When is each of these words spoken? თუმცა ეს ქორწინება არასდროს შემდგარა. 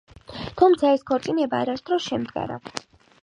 თუმცა 0.61 0.93
ეს 0.93 1.03
ქორწინება 1.11 1.61
არასდროს 1.65 2.09
შემდგარა. 2.09 2.61